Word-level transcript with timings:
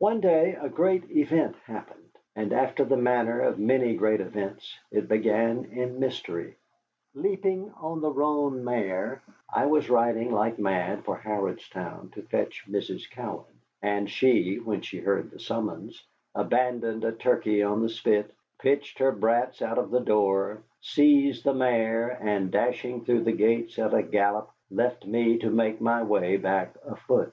One 0.00 0.20
day 0.20 0.54
a 0.60 0.68
great 0.68 1.10
event 1.10 1.56
happened, 1.64 2.10
and 2.36 2.52
after 2.52 2.84
the 2.84 2.98
manner 2.98 3.40
of 3.40 3.58
many 3.58 3.96
great 3.96 4.20
events, 4.20 4.78
it 4.90 5.08
began 5.08 5.64
in 5.64 5.98
mystery. 5.98 6.56
Leaping 7.14 7.72
on 7.80 8.02
the 8.02 8.12
roan 8.12 8.62
mare, 8.62 9.22
I 9.50 9.64
was 9.64 9.88
riding 9.88 10.30
like 10.30 10.58
mad 10.58 11.04
for 11.06 11.16
Harrodstown 11.16 12.10
to 12.12 12.22
fetch 12.24 12.66
Mrs. 12.68 13.08
Cowan. 13.10 13.62
And 13.80 14.10
she, 14.10 14.56
when 14.58 14.82
she 14.82 14.98
heard 15.00 15.30
the 15.30 15.40
summons, 15.40 16.04
abandoned 16.34 17.02
a 17.04 17.12
turkey 17.12 17.62
on 17.62 17.80
the 17.80 17.88
spit, 17.88 18.30
pitched 18.60 18.98
her 18.98 19.10
brats 19.10 19.62
out 19.62 19.78
of 19.78 19.90
the 19.90 20.00
door, 20.00 20.62
seized 20.82 21.44
the 21.44 21.54
mare, 21.54 22.08
and 22.20 22.50
dashing 22.50 23.06
through 23.06 23.24
the 23.24 23.32
gates 23.32 23.78
at 23.78 23.94
a 23.94 24.02
gallop 24.02 24.50
left 24.70 25.06
me 25.06 25.38
to 25.38 25.48
make 25.48 25.80
my 25.80 26.02
way 26.02 26.36
back 26.36 26.76
afoot. 26.84 27.32